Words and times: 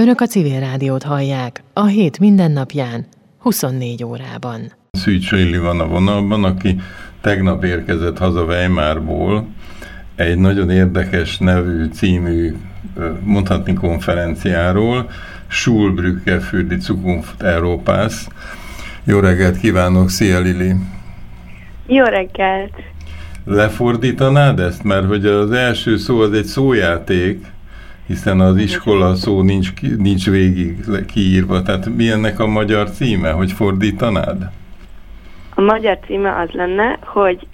Önök 0.00 0.20
a 0.20 0.26
civil 0.26 0.60
rádiót 0.60 1.02
hallják 1.02 1.62
a 1.72 1.86
hét 1.86 2.18
mindennapján, 2.18 3.06
24 3.38 4.04
órában. 4.04 4.72
Szűcs 4.90 5.30
Lili 5.30 5.58
van 5.58 5.80
a 5.80 5.86
vonalban, 5.86 6.44
aki 6.44 6.80
tegnap 7.20 7.64
érkezett 7.64 8.18
haza 8.18 8.44
Weimarból, 8.44 9.46
egy 10.16 10.38
nagyon 10.38 10.70
érdekes 10.70 11.38
nevű, 11.38 11.84
című, 11.84 12.56
mondhatni 13.24 13.74
konferenciáról, 13.74 15.10
Schulbrücke 15.48 16.40
für 16.40 16.62
die 16.62 16.78
Zukunft 16.78 17.42
Europas. 17.42 18.26
Jó 19.04 19.18
reggelt 19.20 19.58
kívánok, 19.58 20.10
szia 20.10 20.40
Lili! 20.40 20.74
Jó 21.86 22.04
reggelt! 22.04 22.74
Lefordítanád 23.44 24.60
ezt? 24.60 24.84
Mert 24.84 25.06
hogy 25.06 25.26
az 25.26 25.50
első 25.50 25.96
szó 25.96 26.20
az 26.20 26.32
egy 26.32 26.44
szójáték, 26.44 27.46
hiszen 28.08 28.40
az 28.40 28.56
iskola 28.56 29.14
szó 29.14 29.42
nincs, 29.42 29.72
nincs 29.98 30.30
végig 30.30 30.84
kiírva. 31.06 31.62
Tehát 31.62 31.96
mi 31.96 32.10
ennek 32.10 32.40
a 32.40 32.46
magyar 32.46 32.90
címe, 32.90 33.30
hogy 33.30 33.52
fordítanád? 33.52 34.50
A 35.54 35.60
magyar 35.60 35.98
címe 36.06 36.38
az 36.40 36.50
lenne, 36.50 36.98
hogy 37.00 37.46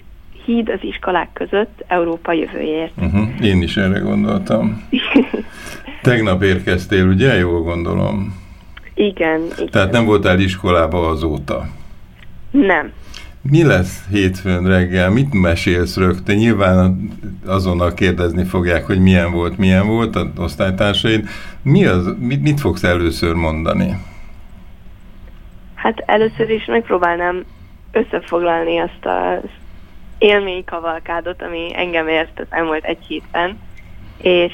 Híd 0.45 0.69
az 0.69 0.79
iskolák 0.81 1.29
között 1.33 1.83
Európa 1.87 2.33
jövőjért. 2.33 2.91
Uh-huh. 2.97 3.27
Én 3.41 3.61
is 3.61 3.77
erre 3.77 3.99
gondoltam. 3.99 4.87
Tegnap 6.01 6.43
érkeztél, 6.43 7.07
ugye? 7.07 7.33
Jól 7.33 7.61
gondolom. 7.61 8.43
Igen, 8.93 9.41
igen. 9.55 9.69
Tehát 9.71 9.91
nem 9.91 10.05
voltál 10.05 10.39
iskolába 10.39 11.07
azóta? 11.07 11.67
Nem. 12.51 12.91
Mi 13.49 13.63
lesz 13.63 14.07
hétfőn 14.09 14.67
reggel? 14.67 15.09
Mit 15.09 15.33
mesélsz 15.33 15.97
rögtön? 15.97 16.35
Nyilván 16.35 17.11
azonnal 17.45 17.93
kérdezni 17.93 18.43
fogják, 18.43 18.85
hogy 18.85 18.99
milyen 18.99 19.31
volt, 19.31 19.57
milyen 19.57 19.87
volt 19.87 20.15
az 20.15 20.27
osztálytársaid. 20.37 21.27
Mi 21.61 21.85
az, 21.85 22.15
mit, 22.19 22.41
mit 22.41 22.59
fogsz 22.59 22.83
először 22.83 23.33
mondani? 23.33 23.95
Hát 25.75 26.03
először 26.05 26.49
is 26.49 26.65
megpróbálnám 26.65 27.43
összefoglalni 27.91 28.77
azt 28.77 29.05
az 29.05 29.49
élménykavalkádot, 30.17 31.41
ami 31.41 31.71
engem 31.75 32.07
ért 32.07 32.39
az 32.39 32.47
elmúlt 32.49 32.83
egy 32.83 33.05
hétben, 33.07 33.59
és 34.21 34.53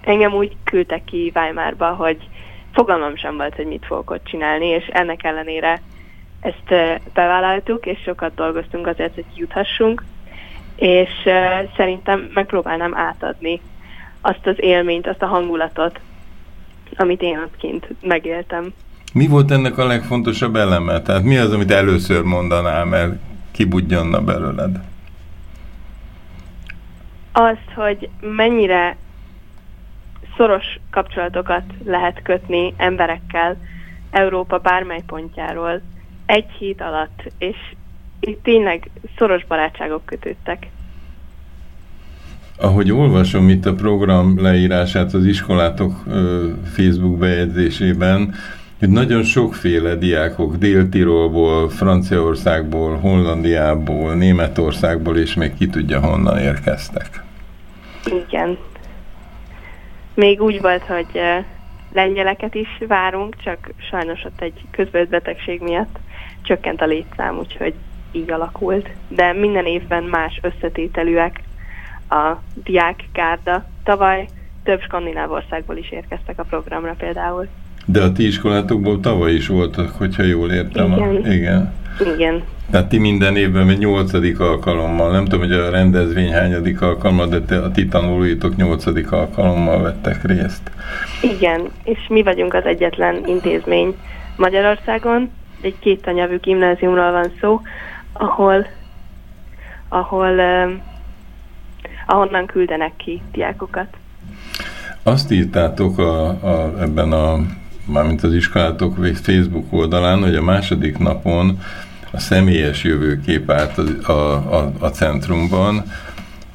engem 0.00 0.32
úgy 0.32 0.56
küldtek 0.64 1.04
ki 1.04 1.32
Weimarba, 1.34 1.86
hogy 1.86 2.28
fogalmam 2.72 3.16
sem 3.16 3.36
volt, 3.36 3.54
hogy 3.54 3.66
mit 3.66 3.86
fogok 3.86 4.10
ott 4.10 4.24
csinálni, 4.24 4.66
és 4.66 4.86
ennek 4.86 5.24
ellenére 5.24 5.80
ezt 6.44 7.00
bevállaltuk, 7.14 7.86
és 7.86 7.98
sokat 8.04 8.34
dolgoztunk 8.34 8.86
azért, 8.86 9.14
hogy 9.14 9.24
juthassunk, 9.34 10.04
és 10.76 11.10
szerintem 11.76 12.30
megpróbálnám 12.34 12.96
átadni 12.96 13.60
azt 14.20 14.46
az 14.46 14.54
élményt, 14.56 15.06
azt 15.06 15.22
a 15.22 15.26
hangulatot, 15.26 16.00
amit 16.96 17.22
én 17.22 17.38
ott 17.38 17.56
kint 17.56 17.86
megéltem. 18.02 18.72
Mi 19.12 19.26
volt 19.26 19.50
ennek 19.50 19.78
a 19.78 19.86
legfontosabb 19.86 20.56
eleme? 20.56 21.02
Tehát 21.02 21.22
mi 21.22 21.36
az, 21.36 21.52
amit 21.52 21.70
először 21.70 22.22
mondanál, 22.22 22.84
mert 22.84 23.12
kibudjanna 23.50 24.20
belőled? 24.20 24.80
Azt, 27.32 27.70
hogy 27.74 28.08
mennyire 28.20 28.96
szoros 30.36 30.78
kapcsolatokat 30.90 31.64
lehet 31.84 32.22
kötni 32.22 32.74
emberekkel 32.76 33.56
Európa 34.10 34.58
bármely 34.58 35.02
pontjáról, 35.06 35.80
egy 36.26 36.50
hét 36.58 36.80
alatt, 36.80 37.32
és 37.38 37.56
itt 38.20 38.42
tényleg 38.42 38.90
szoros 39.18 39.44
barátságok 39.44 40.04
kötődtek. 40.04 40.66
Ahogy 42.58 42.92
olvasom 42.92 43.48
itt 43.48 43.66
a 43.66 43.74
program 43.74 44.40
leírását 44.40 45.12
az 45.12 45.26
iskolátok 45.26 46.02
Facebook 46.74 47.18
bejegyzésében, 47.18 48.34
hogy 48.78 48.88
nagyon 48.88 49.22
sokféle 49.22 49.94
diákok 49.94 50.56
Dél-Tirolból, 50.56 51.68
Franciaországból, 51.68 52.96
Hollandiából, 52.96 54.14
Németországból, 54.14 55.16
és 55.16 55.34
még 55.34 55.54
ki 55.54 55.66
tudja 55.66 56.00
honnan 56.00 56.38
érkeztek. 56.38 57.22
Igen. 58.28 58.58
Még 60.14 60.42
úgy 60.42 60.60
volt, 60.60 60.82
hogy 60.82 61.20
lengyeleket 61.94 62.54
is 62.54 62.68
várunk, 62.86 63.36
csak 63.36 63.70
sajnos 63.90 64.24
ott 64.24 64.40
egy 64.40 64.60
közvetbetegség 64.70 65.60
miatt 65.60 65.98
csökkent 66.42 66.80
a 66.80 66.86
létszám, 66.86 67.38
úgyhogy 67.38 67.74
így 68.12 68.30
alakult. 68.30 68.90
De 69.08 69.32
minden 69.32 69.66
évben 69.66 70.04
más 70.04 70.40
összetételűek 70.42 71.40
a 72.08 72.32
diákgárda. 72.54 73.64
Tavaly 73.84 74.28
több 74.62 74.80
skandináv 74.80 75.30
országból 75.30 75.76
is 75.76 75.90
érkeztek 75.90 76.38
a 76.38 76.44
programra 76.44 76.94
például. 76.98 77.48
De 77.84 78.02
a 78.02 78.12
ti 78.12 78.26
iskolátokból 78.26 79.00
tavaly 79.00 79.32
is 79.32 79.46
voltak, 79.46 79.90
hogyha 79.90 80.22
jól 80.22 80.50
értem. 80.52 80.92
Igen. 80.92 81.08
A, 81.08 81.28
igen. 81.28 81.72
Igen. 82.14 82.42
Tehát 82.70 82.88
ti 82.88 82.98
minden 82.98 83.36
évben 83.36 83.68
egy 83.68 83.78
nyolcadik 83.78 84.40
alkalommal, 84.40 85.10
nem 85.10 85.24
tudom, 85.24 85.40
hogy 85.40 85.52
a 85.52 85.70
rendezvény 85.70 86.32
hányadik 86.32 86.80
alkalommal, 86.80 87.26
de 87.26 87.40
te, 87.40 87.58
a 87.58 87.70
ti 87.70 87.86
tanulóitok 87.86 88.56
nyolcadik 88.56 89.12
alkalommal 89.12 89.82
vettek 89.82 90.24
részt. 90.24 90.70
Igen, 91.22 91.60
és 91.84 91.98
mi 92.08 92.22
vagyunk 92.22 92.54
az 92.54 92.64
egyetlen 92.64 93.26
intézmény 93.26 93.96
Magyarországon, 94.36 95.30
egy 95.60 95.74
két 95.78 96.02
tanyelvű 96.02 96.38
gimnáziumról 96.38 97.12
van 97.12 97.32
szó, 97.40 97.60
ahol, 98.12 98.66
ahol 99.88 100.38
uh, 100.38 100.72
ahonnan 102.06 102.46
küldenek 102.46 102.92
ki 102.96 103.22
diákokat. 103.32 103.96
Azt 105.02 105.32
írtátok 105.32 105.98
a, 105.98 106.28
a, 106.28 106.80
ebben 106.80 107.12
a, 107.12 107.40
mármint 107.84 108.22
az 108.22 108.34
iskolátok 108.34 109.06
Facebook 109.22 109.72
oldalán, 109.72 110.22
hogy 110.22 110.34
a 110.34 110.42
második 110.42 110.98
napon 110.98 111.58
a 112.10 112.18
személyes 112.18 112.84
jövőkép 112.84 113.50
állt 113.50 113.78
a, 113.78 114.12
a, 114.12 114.72
a, 114.78 114.88
centrumban, 114.88 115.82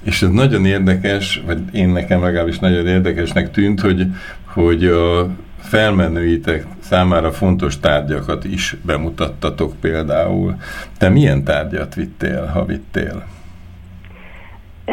és 0.03 0.21
ez 0.21 0.29
nagyon 0.29 0.65
érdekes, 0.65 1.41
vagy 1.45 1.59
én 1.71 1.89
nekem 1.89 2.21
legalábbis 2.21 2.59
nagyon 2.59 2.87
érdekesnek 2.87 3.51
tűnt, 3.51 3.81
hogy, 3.81 4.05
hogy 4.45 4.85
a 4.85 5.29
felmenőitek 5.59 6.65
számára 6.79 7.31
fontos 7.31 7.79
tárgyakat 7.79 8.43
is 8.43 8.75
bemutattatok 8.81 9.75
például. 9.81 10.55
Te 10.97 11.09
milyen 11.09 11.43
tárgyat 11.43 11.95
vittél, 11.95 12.45
ha 12.45 12.65
vittél? 12.65 13.25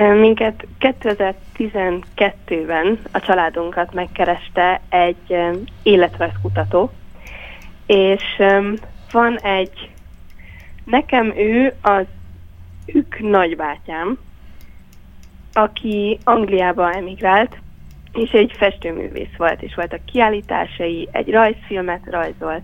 Minket 0.01 0.67
2012-ben 0.81 2.99
a 3.13 3.21
családunkat 3.21 3.95
megkereste 3.95 4.81
egy 4.89 5.37
életrajzkutató, 5.83 6.91
és 7.87 8.23
van 9.13 9.39
egy, 9.39 9.91
nekem 10.85 11.33
ő 11.37 11.75
az 11.81 12.05
ők 12.87 13.19
nagybátyám, 13.19 14.19
aki 15.53 16.19
Angliába 16.25 16.93
emigrált, 16.93 17.59
és 18.13 18.31
egy 18.31 18.53
festőművész 18.57 19.37
volt, 19.37 19.63
és 19.63 19.75
voltak 19.75 20.05
kiállításai, 20.05 21.09
egy 21.13 21.31
rajzfilmet 21.31 22.03
rajzolt, 22.11 22.63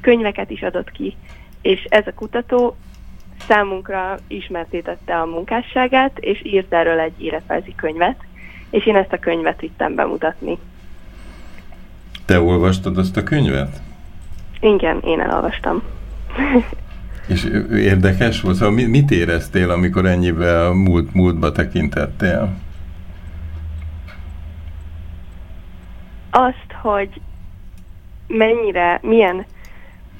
könyveket 0.00 0.50
is 0.50 0.62
adott 0.62 0.90
ki, 0.90 1.16
és 1.62 1.86
ez 1.88 2.06
a 2.06 2.14
kutató 2.14 2.76
számunkra 3.48 4.18
ismertétette 4.26 5.20
a 5.20 5.26
munkásságát, 5.26 6.18
és 6.18 6.44
írt 6.44 6.72
erről 6.72 6.98
egy 6.98 7.22
életrajzi 7.22 7.74
könyvet, 7.74 8.16
és 8.70 8.86
én 8.86 8.96
ezt 8.96 9.12
a 9.12 9.18
könyvet 9.18 9.60
vittem 9.60 9.94
bemutatni. 9.94 10.58
Te 12.24 12.40
olvastad 12.40 12.98
azt 12.98 13.16
a 13.16 13.22
könyvet? 13.22 13.80
Igen, 14.60 15.00
én 15.04 15.20
elolvastam. 15.20 15.82
és 17.28 17.44
érdekes 17.72 18.40
volt? 18.40 18.56
Szóval 18.56 18.86
mit 18.86 19.10
éreztél, 19.10 19.70
amikor 19.70 20.06
ennyivel 20.06 20.72
múlt, 20.72 21.14
múltba 21.14 21.52
tekintettél? 21.52 22.58
azt, 26.30 26.72
hogy 26.82 27.20
mennyire, 28.26 28.98
milyen 29.02 29.44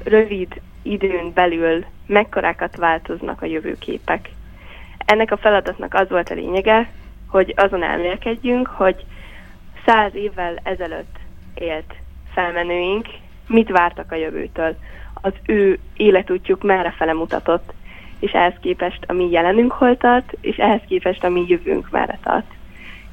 rövid 0.05 0.61
időn 0.83 1.33
belül 1.35 1.85
mekkorákat 2.11 2.77
változnak 2.77 3.43
a 3.43 3.47
jövőképek. 3.47 4.29
Ennek 4.99 5.33
a 5.33 5.37
feladatnak 5.37 5.95
az 5.95 6.09
volt 6.09 6.31
a 6.31 6.35
lényege, 6.35 6.91
hogy 7.27 7.55
azon 7.57 7.83
elmélkedjünk, 7.83 8.67
hogy 8.67 9.05
száz 9.87 10.15
évvel 10.15 10.59
ezelőtt 10.63 11.17
élt 11.55 11.95
felmenőink 12.33 13.07
mit 13.47 13.69
vártak 13.69 14.13
a 14.13 14.17
jövőtől. 14.17 14.77
Az 15.15 15.33
ő 15.47 15.79
életútjuk 15.97 16.63
merre 16.63 16.91
fele 16.91 17.13
mutatott, 17.13 17.73
és 18.19 18.33
ehhez 18.33 18.55
képest 18.61 19.05
a 19.07 19.13
mi 19.13 19.31
jelenünk 19.31 19.73
hol 19.73 19.97
tart, 19.97 20.33
és 20.41 20.57
ehhez 20.57 20.81
képest 20.89 21.25
a 21.25 21.29
mi 21.29 21.45
jövőnk 21.49 21.91
merre 21.91 22.19
tart. 22.23 22.47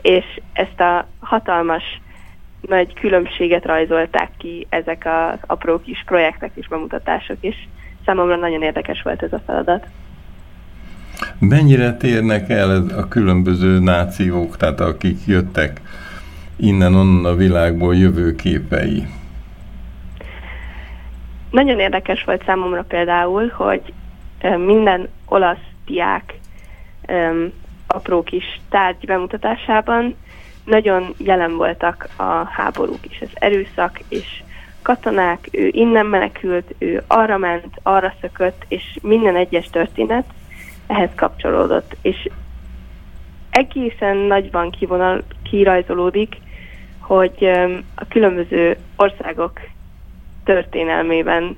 És 0.02 0.26
ezt 0.54 0.80
a 0.80 1.08
hatalmas 1.20 2.02
nagy 2.62 2.94
különbséget 2.94 3.66
rajzolták 3.66 4.30
ki 4.38 4.68
ezek 4.70 5.06
az 5.06 5.40
apró 5.48 5.80
kis 5.80 6.04
projektek 6.06 6.52
és 6.54 6.68
bemutatások, 6.68 7.38
és 7.40 7.56
számomra 8.08 8.36
nagyon 8.36 8.62
érdekes 8.62 9.02
volt 9.02 9.24
ez 9.24 9.34
a 9.34 9.42
feladat. 9.46 9.86
Mennyire 11.40 11.94
térnek 11.94 12.50
el 12.50 12.86
a 12.98 13.08
különböző 13.08 13.80
nációk, 13.80 14.58
tehát 14.58 14.80
akik 14.80 15.26
jöttek 15.26 15.82
innen-onnan 16.56 17.26
a 17.26 17.36
világból 17.36 17.96
jövő 17.96 18.36
képei? 18.36 19.08
Nagyon 21.52 21.80
érdekes 21.80 22.24
volt 22.24 22.44
számomra 22.46 22.84
például, 22.84 23.48
hogy 23.56 23.94
minden 24.66 25.08
olasz 25.26 25.66
diák 25.86 26.40
um, 27.08 27.52
apró 27.88 28.24
kis 28.24 28.60
tárgy 28.70 29.06
bemutatásában 29.06 30.16
nagyon 30.66 31.14
jelen 31.18 31.56
voltak 31.56 32.08
a 32.16 32.24
háborúk 32.50 33.06
is, 33.10 33.22
az 33.22 33.30
erőszak, 33.34 34.00
és 34.08 34.44
katonák, 34.88 35.48
ő 35.52 35.70
innen 35.72 36.06
menekült, 36.06 36.76
ő 36.78 37.04
arra 37.08 37.38
ment, 37.38 37.80
arra 37.84 38.14
szökött, 38.22 38.66
és 38.68 38.98
minden 39.02 39.36
egyes 39.36 39.70
történet 39.70 40.26
ehhez 40.88 41.10
kapcsolódott, 41.16 41.96
és 42.02 42.30
egészen 43.50 44.18
nagyban 44.18 44.72
kivonal, 44.72 45.24
kirajzolódik, 45.44 46.36
hogy 47.00 47.50
a 47.96 48.08
különböző 48.10 48.78
országok 48.96 49.60
történelmében 50.44 51.58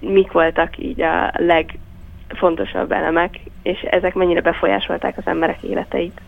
mik 0.00 0.32
voltak 0.32 0.78
így 0.78 1.00
a 1.00 1.32
legfontosabb 1.36 2.92
elemek, 2.92 3.40
és 3.62 3.80
ezek 3.80 4.14
mennyire 4.14 4.40
befolyásolták 4.40 5.18
az 5.18 5.26
emberek 5.26 5.62
életeit. 5.62 6.20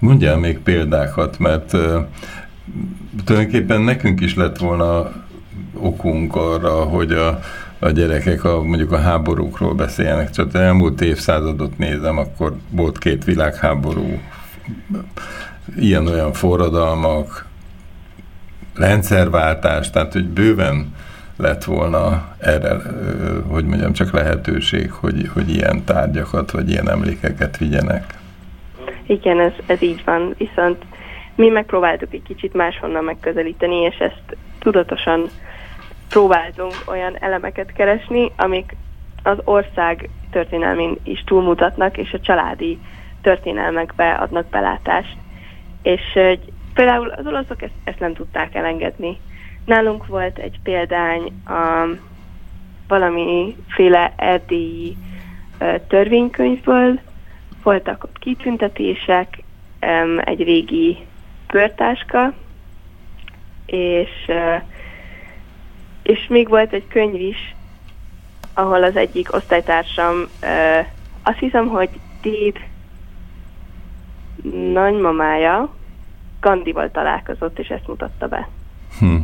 Mondjál 0.00 0.36
még 0.36 0.58
példákat, 0.58 1.38
mert 1.38 1.72
tulajdonképpen 3.24 3.80
nekünk 3.80 4.20
is 4.20 4.34
lett 4.34 4.58
volna 4.58 5.12
okunk 5.78 6.36
arra, 6.36 6.82
hogy 6.82 7.12
a, 7.12 7.40
a 7.78 7.90
gyerekek 7.90 8.44
a, 8.44 8.62
mondjuk 8.62 8.92
a 8.92 9.00
háborúkról 9.00 9.74
beszéljenek. 9.74 10.30
Csak 10.30 10.46
az 10.46 10.54
elmúlt 10.54 11.00
évszázadot 11.00 11.78
nézem, 11.78 12.18
akkor 12.18 12.56
volt 12.70 12.98
két 12.98 13.24
világháború, 13.24 14.20
ilyen-olyan 15.78 16.32
forradalmak, 16.32 17.46
rendszerváltás, 18.74 19.90
tehát 19.90 20.12
hogy 20.12 20.26
bőven 20.28 20.94
lett 21.36 21.64
volna 21.64 22.28
erre, 22.38 22.76
hogy 23.48 23.64
mondjam, 23.64 23.92
csak 23.92 24.12
lehetőség, 24.12 24.90
hogy, 24.90 25.30
hogy 25.32 25.54
ilyen 25.54 25.84
tárgyakat, 25.84 26.50
vagy 26.50 26.70
ilyen 26.70 26.90
emlékeket 26.90 27.56
vigyenek. 27.56 28.04
Igen, 29.06 29.40
ez, 29.40 29.52
ez 29.66 29.82
így 29.82 30.02
van, 30.04 30.34
viszont 30.38 30.84
mi 31.36 31.48
megpróbáltuk 31.48 32.14
egy 32.14 32.22
kicsit 32.22 32.54
máshonnan 32.54 33.04
megközelíteni, 33.04 33.76
és 33.76 33.96
ezt 33.96 34.36
tudatosan 34.58 35.28
próbáltunk 36.08 36.74
olyan 36.86 37.16
elemeket 37.20 37.72
keresni, 37.72 38.32
amik 38.36 38.76
az 39.22 39.38
ország 39.44 40.08
történelmén 40.30 40.96
is 41.02 41.24
túlmutatnak, 41.24 41.96
és 41.96 42.12
a 42.12 42.20
családi 42.20 42.78
történelmekbe 43.22 44.10
adnak 44.12 44.46
belátást. 44.46 45.16
És 45.82 46.02
hogy 46.12 46.40
például 46.74 47.08
az 47.08 47.26
olaszok 47.26 47.62
ezt, 47.62 47.72
ezt 47.84 48.00
nem 48.00 48.14
tudták 48.14 48.54
elengedni. 48.54 49.18
Nálunk 49.64 50.06
volt 50.06 50.38
egy 50.38 50.58
példány 50.62 51.32
a 51.46 51.86
valamiféle 52.88 54.12
erdélyi 54.16 54.96
törvénykönyvből, 55.88 57.00
voltak 57.62 58.04
ott 58.04 58.18
kitüntetések, 58.18 59.42
egy 60.24 60.42
régi 60.42 60.98
pörtáska, 61.56 62.32
és, 63.66 64.30
és 66.02 66.26
még 66.28 66.48
volt 66.48 66.72
egy 66.72 66.88
könyv 66.88 67.20
is, 67.20 67.54
ahol 68.54 68.82
az 68.82 68.96
egyik 68.96 69.34
osztálytársam, 69.34 70.14
azt 71.22 71.38
hiszem, 71.38 71.66
hogy 71.66 71.88
déd 72.22 72.56
nagymamája 74.72 75.74
Gandival 76.40 76.90
találkozott, 76.90 77.58
és 77.58 77.68
ezt 77.68 77.86
mutatta 77.86 78.28
be. 78.28 78.48
Hm. 78.98 79.16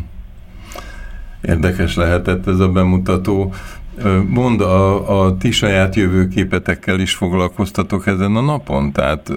Érdekes 1.43 1.97
lehetett 1.97 2.47
ez 2.47 2.59
a 2.59 2.69
bemutató. 2.69 3.53
Mond, 4.29 4.61
a, 4.61 5.25
a 5.25 5.37
ti 5.37 5.51
saját 5.51 5.95
jövőképetekkel 5.95 7.01
is 7.01 7.15
foglalkoztatok 7.15 8.07
ezen 8.07 8.37
a 8.37 8.41
napon? 8.41 8.93
Tehát 8.93 9.33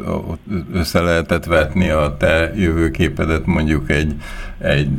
össze 0.73 1.01
lehetett 1.01 1.45
vetni 1.45 1.89
a 1.89 2.17
te 2.17 2.51
jövőképedet 2.55 3.45
mondjuk 3.45 3.89
egy, 3.89 4.13
egy 4.57 4.89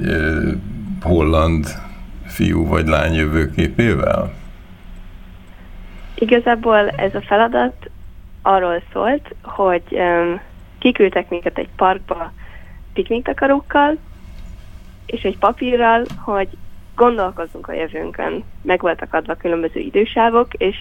holland 1.03 1.67
fiú 2.27 2.67
vagy 2.67 2.87
lány 2.87 3.15
jövőképével? 3.15 4.33
Igazából 6.15 6.89
ez 6.89 7.15
a 7.15 7.21
feladat 7.21 7.91
arról 8.43 8.83
szólt, 8.93 9.35
hogy 9.43 9.83
um, 9.91 10.41
kiküldtek 10.79 11.29
minket 11.29 11.59
egy 11.59 11.69
parkba 11.77 12.33
pikniktakarókkal, 12.93 13.97
és 15.07 15.23
egy 15.23 15.39
papírral, 15.39 16.05
hogy 16.17 16.49
gondolkozzunk 16.97 17.69
a 17.69 17.73
jövőnkön. 17.73 18.45
Meg 18.63 18.81
voltak 18.81 19.15
adva 19.15 19.35
különböző 19.35 19.81
idősávok, 19.81 20.55
és 20.55 20.77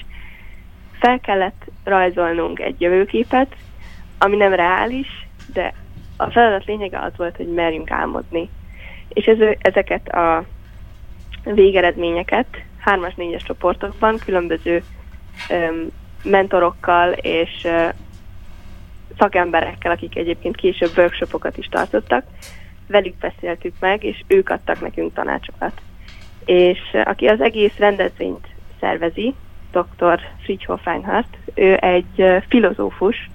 fel 1.00 1.20
kellett 1.20 1.66
rajzolnunk 1.84 2.60
egy 2.60 2.82
jövőképet, 2.82 3.56
ami 4.18 4.36
nem 4.36 4.54
reális, 4.54 5.28
de 5.54 5.74
a 6.18 6.30
feladat 6.30 6.66
lényege 6.66 7.00
az 7.00 7.12
volt, 7.18 7.36
hogy 7.36 7.54
merjünk 7.54 7.92
álmodni. 7.92 8.50
És 9.08 9.26
ez, 9.26 9.38
ezeket 9.60 10.08
a 10.08 10.46
végeredményeket 11.44 12.48
hármas, 12.80 13.14
négyes 13.16 13.44
csoportokban 13.44 14.18
különböző 14.18 14.84
um, 15.50 15.88
mentorokkal 16.24 17.12
és 17.12 17.62
uh, 17.64 17.94
szakemberekkel, 19.18 19.92
akik 19.92 20.16
egyébként 20.16 20.56
később 20.56 20.98
workshopokat 20.98 21.58
is 21.58 21.68
tartottak, 21.68 22.26
velük 22.88 23.16
beszéltük 23.16 23.74
meg, 23.80 24.04
és 24.04 24.24
ők 24.28 24.50
adtak 24.50 24.82
nekünk 24.82 25.14
tanácsokat 25.14 25.82
és 26.46 26.80
aki 27.04 27.26
az 27.26 27.42
egész 27.42 27.78
rendezvényt 27.78 28.48
szervezi, 28.80 29.34
dr. 29.72 30.20
Friedhof 30.44 30.84
Reinhardt, 30.84 31.38
ő 31.54 31.76
egy 31.76 32.44
filozófus, 32.50 33.30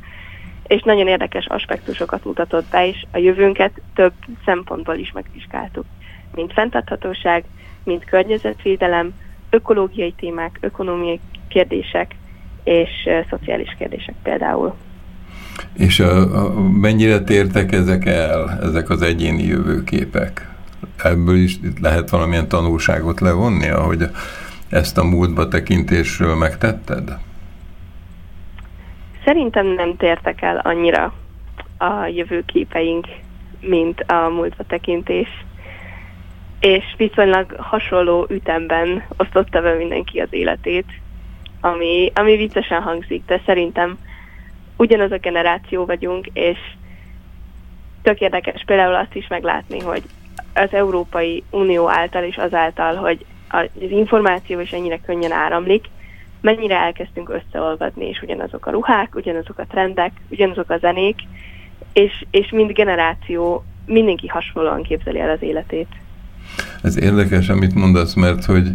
és 0.66 0.82
nagyon 0.82 1.08
érdekes 1.08 1.46
aspektusokat 1.46 2.24
mutatott 2.24 2.70
be, 2.70 2.86
és 2.86 3.04
a 3.10 3.18
jövőnket 3.18 3.80
több 3.94 4.12
szempontból 4.44 4.94
is 4.94 5.12
megvizsgáltuk, 5.12 5.84
mint 6.34 6.52
fenntarthatóság, 6.52 7.44
mint 7.84 8.04
környezetvédelem, 8.04 9.14
ökológiai 9.50 10.12
témák, 10.12 10.58
ökonomiai 10.60 11.20
kérdések 11.48 12.14
és 12.64 12.90
uh, 13.04 13.28
szociális 13.30 13.74
kérdések 13.78 14.14
például. 14.22 14.74
És 15.72 16.00
a, 16.00 16.44
a, 16.44 16.60
mennyire 16.60 17.20
tértek 17.20 17.72
ezek 17.72 18.06
el, 18.06 18.58
ezek 18.62 18.90
az 18.90 19.02
egyéni 19.02 19.43
jövőképek? 19.43 20.49
Ebből 21.04 21.36
is 21.36 21.58
lehet 21.80 22.10
valamilyen 22.10 22.48
tanulságot 22.48 23.20
levonni, 23.20 23.69
ahogy 23.69 24.02
ezt 24.69 24.98
a 24.98 25.04
múltba 25.04 25.48
tekintésről 25.48 26.34
megtetted? 26.34 27.19
Szerintem 29.24 29.66
nem 29.66 29.96
tértek 29.96 30.42
el 30.42 30.56
annyira 30.56 31.12
a 31.78 32.06
jövőképeink, 32.06 33.06
mint 33.60 34.00
a 34.00 34.28
múltba 34.28 34.64
tekintés. 34.64 35.28
És 36.60 36.84
viszonylag 36.96 37.54
hasonló 37.58 38.26
ütemben 38.28 39.04
osztotta 39.16 39.60
be 39.60 39.74
mindenki 39.74 40.19
az 40.19 40.28
életét, 40.30 40.86
ami, 41.60 42.12
ami 42.14 42.36
viccesen 42.36 42.82
hangzik, 42.82 43.24
de 43.26 43.40
szerintem 43.46 43.98
ugyanaz 44.76 45.10
a 45.12 45.19
generáció 45.19 45.84
vagyunk, 45.84 46.26
és 46.32 46.58
tök 48.02 48.20
érdekes 48.20 48.62
például 48.66 48.94
azt 48.94 49.14
is 49.14 49.26
meglátni, 49.28 49.80
hogy 49.80 50.02
az 50.60 50.72
Európai 50.72 51.43
Unió 51.50 51.90
által 51.90 52.22
és 52.22 52.36
azáltal, 52.36 52.94
hogy 52.94 53.24
az 53.48 53.90
információ 53.90 54.60
is 54.60 54.70
ennyire 54.70 55.00
könnyen 55.06 55.32
áramlik, 55.32 55.84
mennyire 56.40 56.76
elkezdtünk 56.76 57.29
összeolvadni, 57.29 58.08
és 58.08 58.22
ugyanazok 58.22 58.67
a 58.67 58.70
ruhák, 58.70 59.14
ugyanazok 59.14 59.58
a 59.58 59.67
trendek, 59.67 60.12
ugyanazok 60.29 60.70
a 60.70 60.79
zenék, 60.79 61.17
és, 61.93 62.24
és 62.31 62.50
mind 62.50 62.72
generáció, 62.72 63.64
mindenki 63.86 64.26
hasonlóan 64.26 64.82
képzeli 64.82 65.20
el 65.20 65.31
az 65.31 65.43
életét. 65.43 65.88
Ez 66.82 66.98
érdekes, 66.98 67.48
amit 67.48 67.74
mondasz, 67.74 68.14
mert 68.14 68.44
hogy 68.44 68.69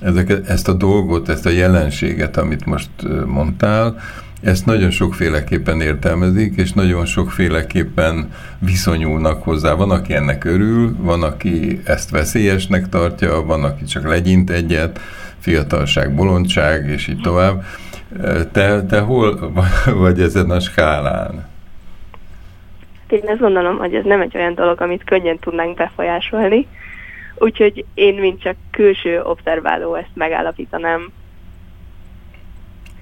ezeket, 0.00 0.48
ezt 0.48 0.68
a 0.68 0.72
dolgot, 0.72 1.28
ezt 1.28 1.46
a 1.46 1.50
jelenséget, 1.50 2.36
amit 2.36 2.66
most 2.66 2.90
mondtál, 3.26 4.00
ezt 4.42 4.66
nagyon 4.66 4.90
sokféleképpen 4.90 5.80
értelmezik, 5.80 6.56
és 6.56 6.72
nagyon 6.72 7.04
sokféleképpen 7.04 8.32
viszonyulnak 8.58 9.42
hozzá. 9.42 9.74
Van, 9.74 9.90
aki 9.90 10.14
ennek 10.14 10.44
örül, 10.44 10.96
van, 10.98 11.22
aki 11.22 11.80
ezt 11.84 12.10
veszélyesnek 12.10 12.88
tartja, 12.88 13.44
van, 13.44 13.64
aki 13.64 13.84
csak 13.84 14.04
legyint 14.04 14.50
egyet, 14.50 15.00
fiatalság, 15.38 16.14
bolondság, 16.14 16.88
és 16.88 17.08
így 17.08 17.20
tovább. 17.20 17.62
Te, 18.52 18.84
te 18.86 19.00
hol 19.00 19.52
vagy 20.04 20.20
ezen 20.20 20.50
a 20.50 20.60
skálán? 20.60 21.50
Én 23.08 23.22
azt 23.26 23.40
gondolom, 23.40 23.78
hogy 23.78 23.94
ez 23.94 24.04
nem 24.04 24.20
egy 24.20 24.36
olyan 24.36 24.54
dolog, 24.54 24.80
amit 24.80 25.04
könnyen 25.04 25.38
tudnánk 25.38 25.76
befolyásolni, 25.76 26.66
úgyhogy 27.34 27.84
én, 27.94 28.14
mint 28.14 28.40
csak 28.40 28.56
külső 28.70 29.20
observáló 29.22 29.94
ezt 29.94 30.14
megállapítanám 30.14 31.12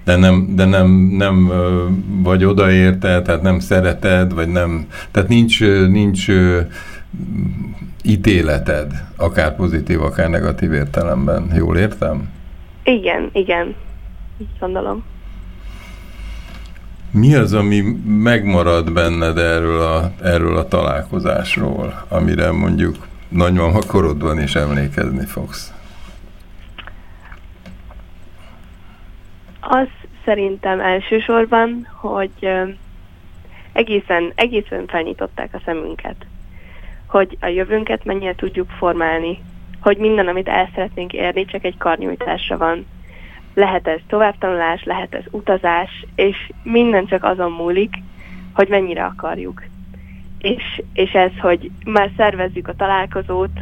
de 0.03 0.15
nem, 0.15 0.55
de 0.55 0.65
nem, 0.65 0.89
nem 1.17 1.51
vagy 2.23 2.45
odaérte, 2.45 3.21
tehát 3.21 3.41
nem 3.41 3.59
szereted, 3.59 4.33
vagy 4.33 4.47
nem, 4.47 4.87
tehát 5.11 5.29
nincs, 5.29 5.59
nincs 5.89 6.27
ítéleted, 8.03 9.03
akár 9.15 9.55
pozitív, 9.55 10.01
akár 10.01 10.29
negatív 10.29 10.73
értelemben. 10.73 11.51
Jól 11.55 11.77
értem? 11.77 12.29
Igen, 12.83 13.29
igen. 13.33 13.75
Így 14.37 14.47
gondolom. 14.59 15.03
Mi 17.11 17.35
az, 17.35 17.53
ami 17.53 17.81
megmarad 18.05 18.93
benned 18.93 19.37
erről 19.37 19.81
a, 19.81 20.11
erről 20.23 20.57
a 20.57 20.67
találkozásról, 20.67 22.05
amire 22.07 22.51
mondjuk 22.51 22.95
nagymama 23.29 23.79
korodban 23.87 24.41
is 24.41 24.55
emlékezni 24.55 25.25
fogsz? 25.25 25.73
Az 29.73 29.87
szerintem 30.25 30.79
elsősorban, 30.79 31.87
hogy 31.91 32.51
egészen, 33.73 34.31
egészen 34.35 34.87
felnyitották 34.87 35.53
a 35.53 35.61
szemünket, 35.65 36.25
hogy 37.07 37.37
a 37.41 37.47
jövőnket 37.47 38.05
mennyire 38.05 38.35
tudjuk 38.35 38.69
formálni, 38.69 39.39
hogy 39.81 39.97
minden, 39.97 40.27
amit 40.27 40.47
el 40.47 40.69
szeretnénk 40.73 41.13
érni, 41.13 41.45
csak 41.45 41.63
egy 41.63 41.77
karnyújtásra 41.77 42.57
van. 42.57 42.85
Lehet 43.53 43.87
ez 43.87 43.99
továbbtanulás, 44.07 44.83
lehet 44.83 45.13
ez 45.15 45.23
utazás, 45.29 46.05
és 46.15 46.51
minden 46.63 47.05
csak 47.05 47.23
azon 47.23 47.51
múlik, 47.51 47.95
hogy 48.53 48.67
mennyire 48.67 49.03
akarjuk. 49.03 49.63
És, 50.37 50.81
és 50.93 51.11
ez, 51.11 51.31
hogy 51.39 51.71
már 51.85 52.09
szervezzük 52.17 52.67
a 52.67 52.75
találkozót 52.75 53.59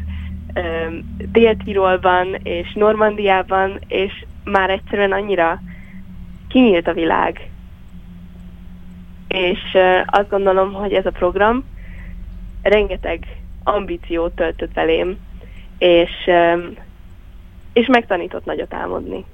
Dél-Tirolban 1.31 2.35
és 2.43 2.73
Normandiában, 2.73 3.79
és 3.87 4.25
már 4.43 4.69
egyszerűen 4.69 5.11
annyira 5.11 5.61
kinyílt 6.49 6.87
a 6.87 6.93
világ. 6.93 7.49
És 9.27 9.59
azt 10.05 10.29
gondolom, 10.29 10.73
hogy 10.73 10.93
ez 10.93 11.05
a 11.05 11.11
program 11.11 11.63
rengeteg 12.61 13.25
ambíciót 13.63 14.31
töltött 14.31 14.73
velém, 14.73 15.17
és, 15.77 16.11
és 17.73 17.87
megtanított 17.87 18.45
nagyot 18.45 18.73
álmodni. 18.73 19.25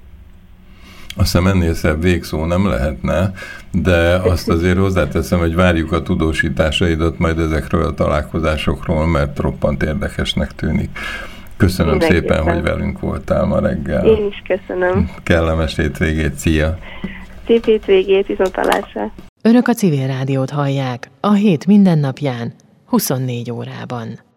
Azt 1.18 1.32
hiszem 1.32 1.46
ennél 1.46 1.74
szebb 1.74 2.02
végszó 2.02 2.44
nem 2.44 2.68
lehetne, 2.68 3.32
de 3.72 4.14
azt 4.14 4.48
azért 4.48 4.78
hozzáteszem, 4.78 5.38
hogy 5.38 5.54
várjuk 5.54 5.92
a 5.92 6.02
tudósításaidat 6.02 7.18
majd 7.18 7.38
ezekről 7.38 7.84
a 7.84 7.94
találkozásokról, 7.94 9.06
mert 9.06 9.38
roppant 9.38 9.82
érdekesnek 9.82 10.54
tűnik. 10.54 10.98
Köszönöm 11.56 11.90
Mindenképpen. 11.90 12.36
szépen, 12.36 12.54
hogy 12.54 12.62
velünk 12.62 13.00
voltál 13.00 13.44
ma 13.44 13.60
reggel. 13.60 14.04
Én 14.06 14.26
is 14.26 14.42
köszönöm. 14.46 15.10
Kellemes 15.22 15.76
hétvégét, 15.76 16.34
szia! 16.34 16.78
Szép 17.46 17.64
hétvégét, 17.64 18.26
viszontalásra! 18.26 19.12
Önök 19.42 19.68
a 19.68 19.72
civil 19.72 20.06
rádiót 20.06 20.50
hallják 20.50 21.10
a 21.20 21.32
hét 21.32 21.66
mindennapján, 21.66 22.52
24 22.86 23.50
órában. 23.50 24.18